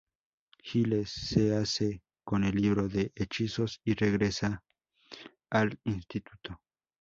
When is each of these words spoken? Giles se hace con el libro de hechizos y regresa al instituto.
Giles 0.63 1.11
se 1.11 1.53
hace 1.55 2.01
con 2.23 2.43
el 2.43 2.55
libro 2.55 2.87
de 2.87 3.11
hechizos 3.13 3.81
y 3.83 3.93
regresa 3.93 4.63
al 5.51 5.79
instituto. 5.83 6.59